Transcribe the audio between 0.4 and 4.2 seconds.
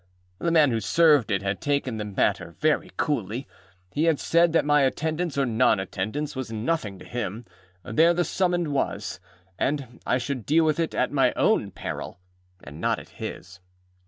man who served it had taken the matter very coolly. He had